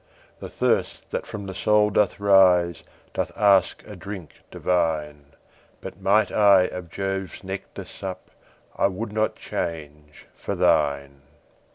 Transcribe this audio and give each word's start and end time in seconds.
The 0.39 0.49
thirst 0.49 1.11
that 1.11 1.27
from 1.27 1.45
the 1.45 1.53
soul 1.53 1.91
doth 1.91 2.19
rise, 2.19 2.81
Doth 3.13 3.31
ask 3.37 3.83
a 3.85 3.95
drink 3.95 4.33
divine: 4.49 5.27
But 5.79 6.01
might 6.01 6.31
I 6.31 6.63
of 6.63 6.89
Jove's 6.89 7.43
nectar 7.43 7.85
sup, 7.85 8.31
I 8.75 8.87
would 8.87 9.13
not 9.13 9.35
change 9.35 10.25
for 10.33 10.55
thine. 10.55 11.21